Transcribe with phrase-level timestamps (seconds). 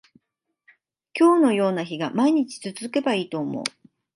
[1.15, 3.63] 今日のような日が毎日続けばいいと思う